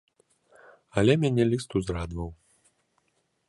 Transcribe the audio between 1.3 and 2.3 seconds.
ліст узрадаваў.